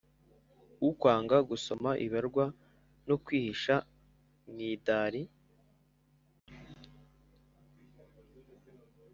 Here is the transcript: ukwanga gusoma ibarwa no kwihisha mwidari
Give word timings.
ukwanga 0.89 1.37
gusoma 1.49 1.89
ibarwa 2.05 2.45
no 3.07 3.15
kwihisha 3.23 3.75
mwidari 4.49 5.21